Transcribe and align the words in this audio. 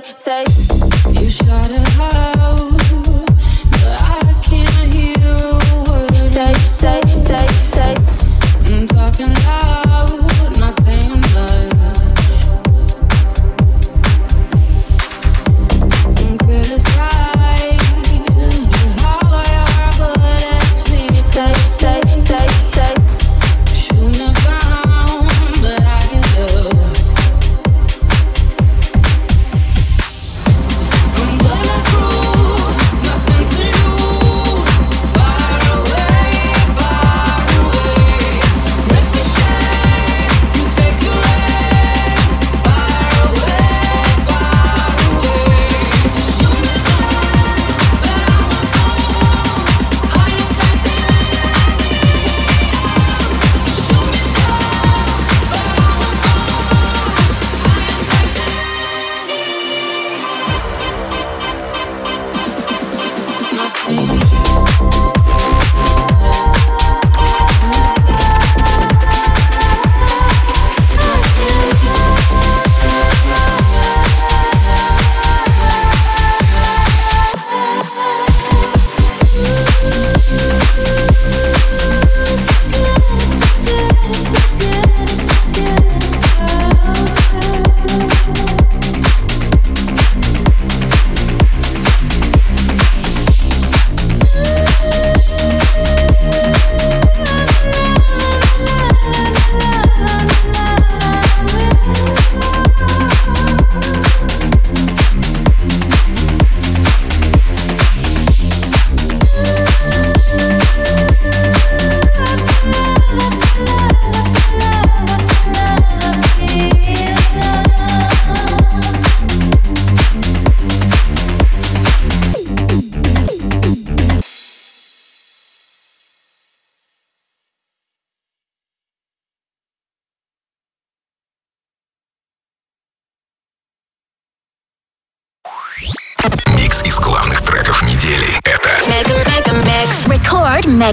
Take, 0.00 0.18
take, 0.18 0.43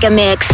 Mega 0.02 0.10
Mix. 0.10 0.51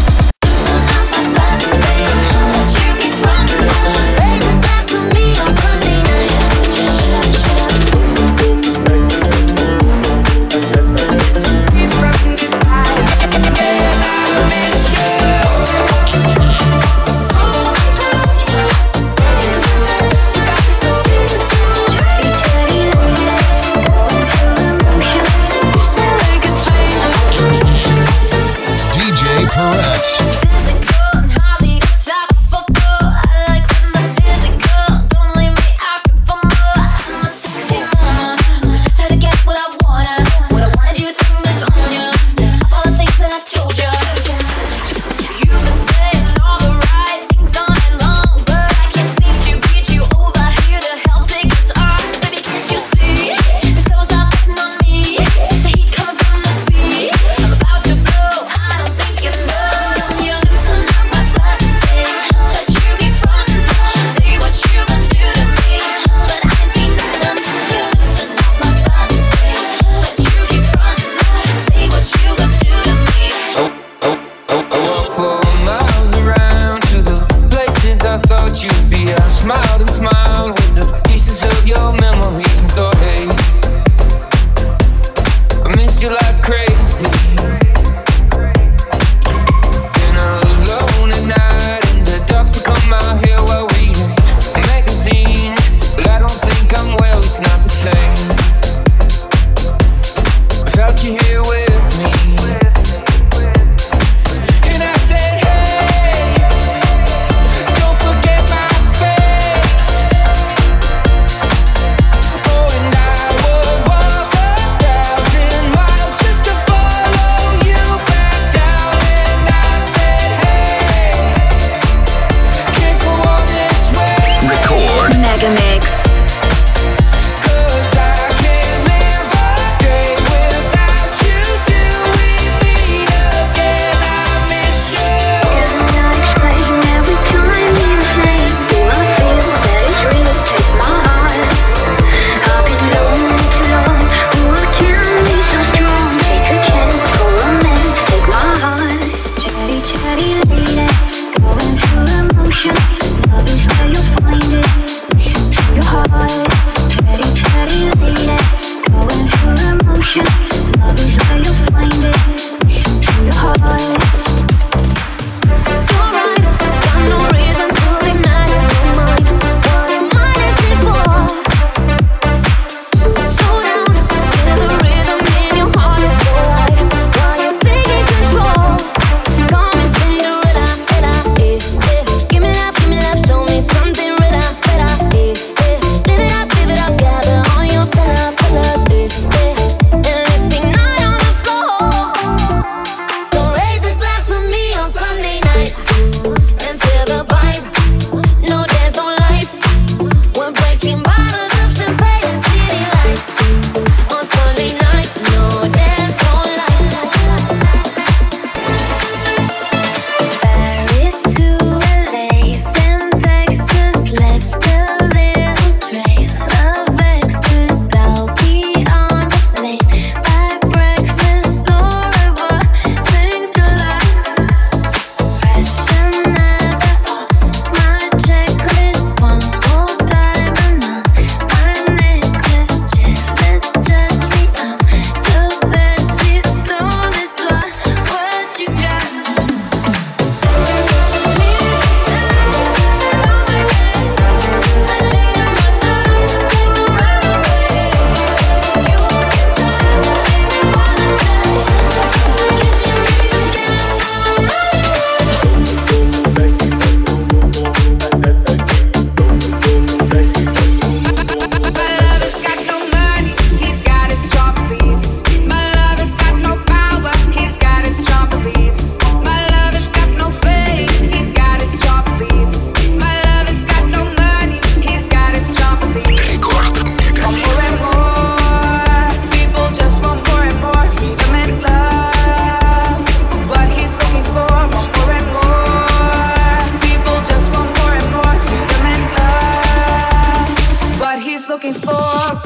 looking 291.58 291.74
for. 291.74 292.38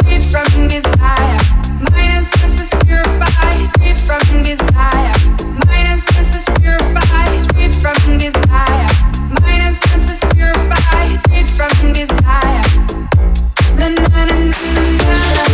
Freed 0.00 0.24
from 0.24 0.68
desire, 0.68 1.38
mind 1.92 2.12
and 2.14 2.24
senses 2.24 2.70
purified. 2.86 3.68
Freed 3.76 3.98
from 4.00 4.42
desire, 4.42 5.12
mind 5.66 5.88
and 5.88 6.00
senses 6.00 6.46
purified. 6.58 7.52
Freed 7.52 7.74
from 7.74 8.16
desire, 8.16 8.88
mind 9.42 9.62
and 9.64 9.76
senses 9.76 10.20
purified. 10.32 11.20
Freed 11.28 11.48
from 11.48 11.92
desire. 11.92 12.64
Na, 13.76 13.88
na, 13.88 14.08
na, 14.08 14.24
na, 14.24 15.44
na. 15.48 15.53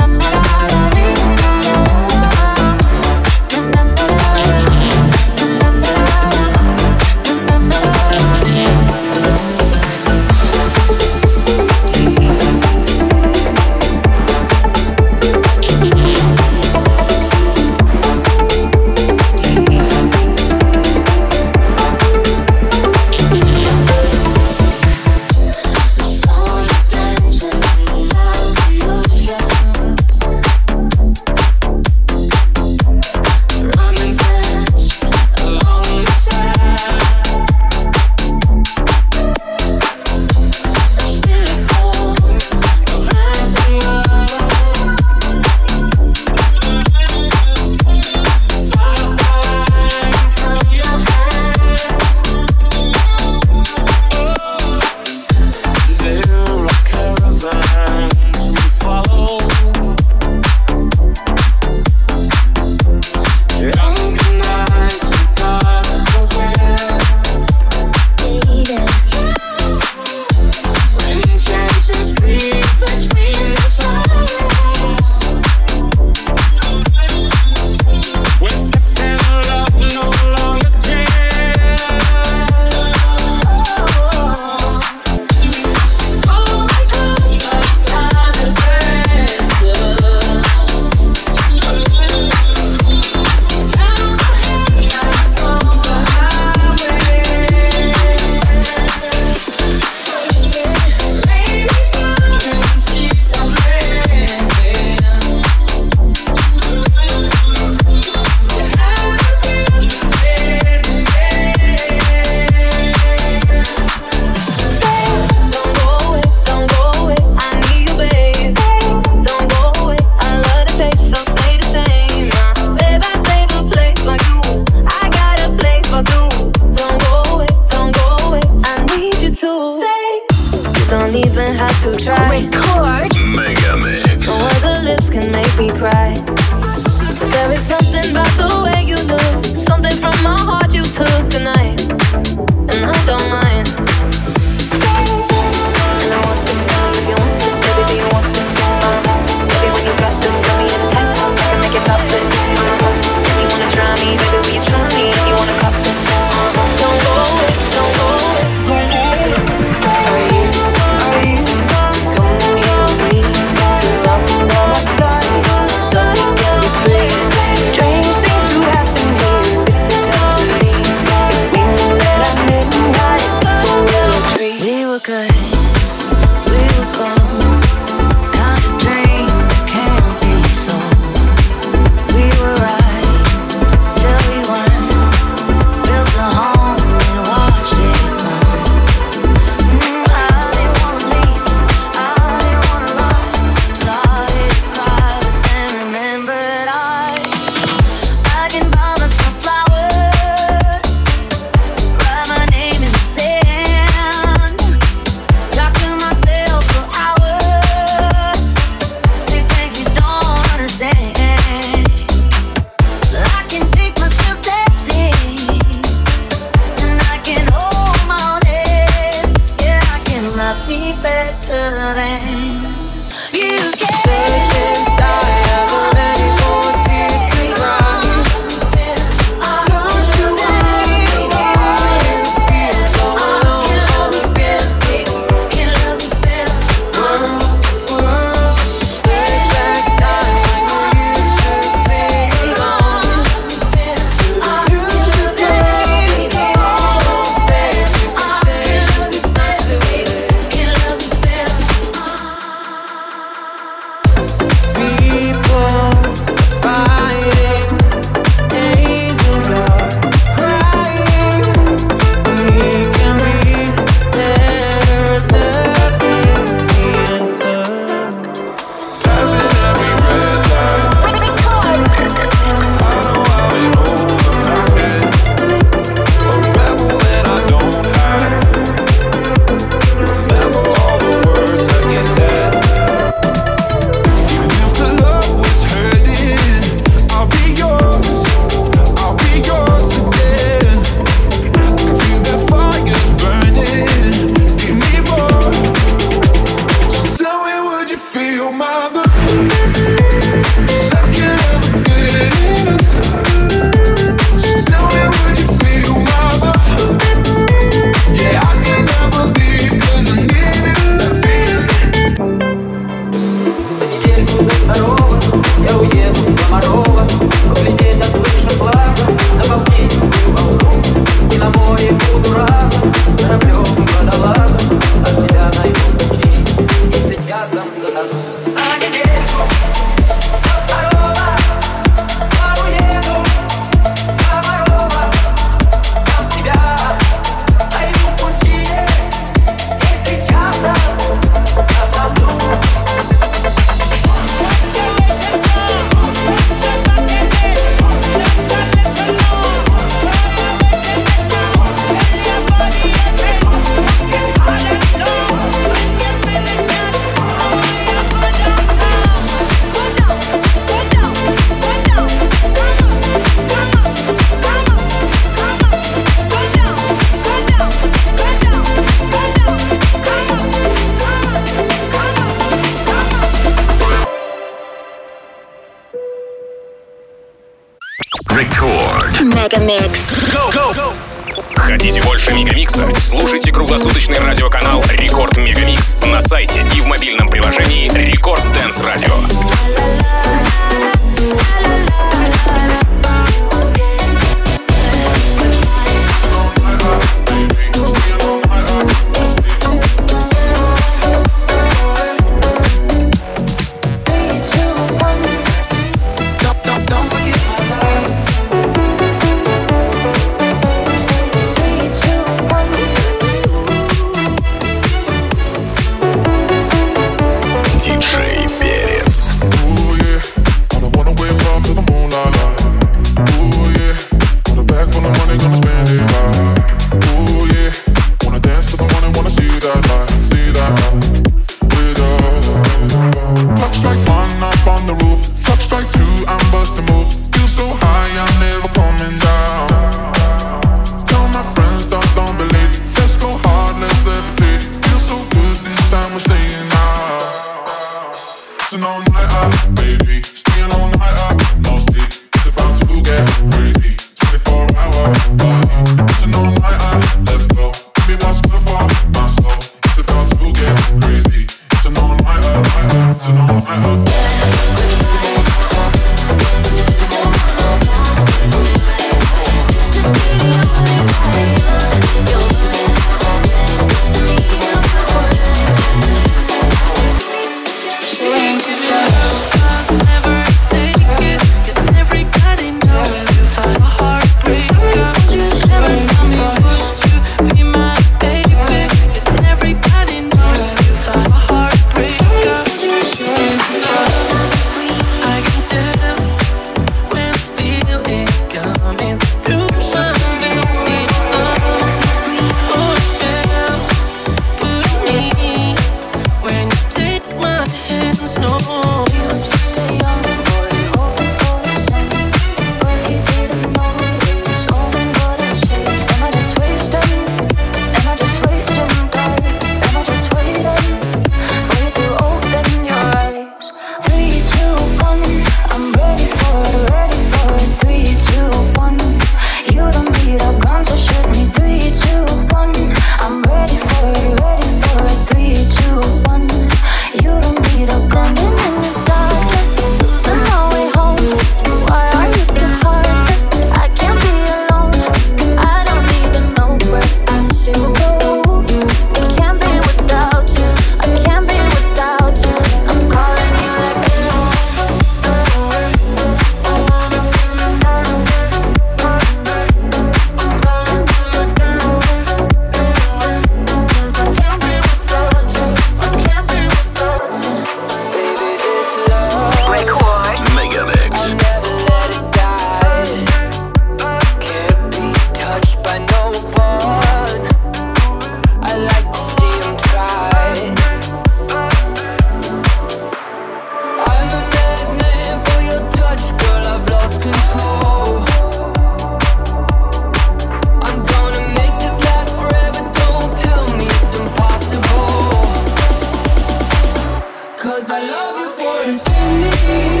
Cause 597.84 597.92
I 597.92 598.00
love 598.00 598.36
you 598.38 598.48
for 598.56 598.76
infinity. 598.88 600.00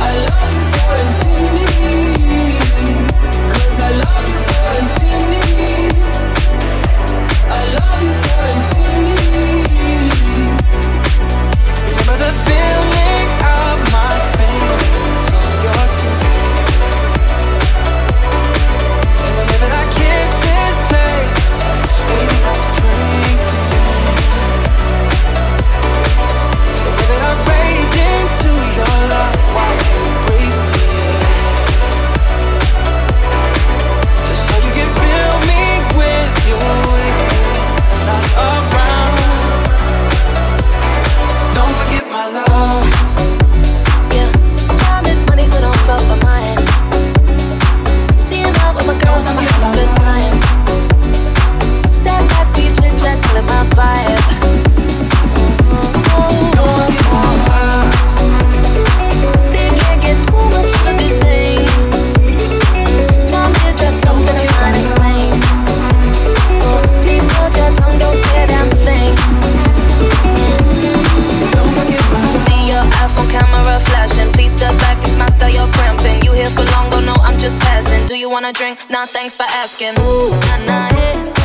I 0.00 0.12
love 0.24 0.52
you 0.56 0.64
for 0.72 0.94
infinity. 1.04 2.00
Cause 3.52 3.78
I 3.78 3.90
love 4.04 4.24
you 4.32 4.40
for 4.48 4.68
infinity. 4.80 5.76
I 7.44 7.62
love 7.76 8.00
you 8.08 8.14
for 8.24 8.42
infinity. 8.56 9.52
The 12.06 12.30
my 13.92 14.14
fingers 14.38 14.92
on 15.42 15.52
your 15.66 15.84
skin. 15.92 16.18
The 19.36 19.42
way 19.44 19.58
that 19.60 19.72
our 19.78 19.88
kisses 19.92 20.76
taste, 20.88 21.52
sweet 21.98 22.32
like 22.46 22.64
a 22.64 22.80
dream. 22.80 23.03
wanna 78.34 78.52
drink, 78.52 78.80
nah 78.90 79.06
thanks 79.06 79.36
for 79.36 79.46
asking. 79.62 79.94
Ooh, 80.00 80.30
nah, 80.30 80.56
nah, 80.66 80.88
yeah. 80.96 81.43